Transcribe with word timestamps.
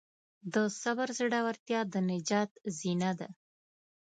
د 0.53 0.55
صبر 0.81 1.07
زړورتیا 1.17 1.79
د 1.93 1.95
نجات 2.11 2.51
زینه 2.77 3.11
ده. 3.19 3.29